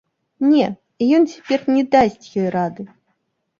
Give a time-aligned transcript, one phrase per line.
[0.53, 0.69] Не,
[1.19, 2.83] ён цяпер не дасць ёй рады!